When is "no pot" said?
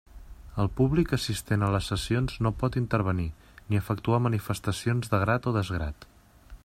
2.47-2.79